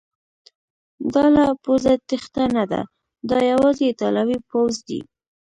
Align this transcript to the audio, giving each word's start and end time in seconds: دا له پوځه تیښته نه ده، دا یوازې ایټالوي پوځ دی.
دا 1.13 1.25
له 1.35 1.45
پوځه 1.63 1.93
تیښته 2.07 2.43
نه 2.55 2.63
ده، 2.71 2.81
دا 3.29 3.39
یوازې 3.51 3.83
ایټالوي 3.87 4.37
پوځ 4.49 4.73
دی. 4.87 4.99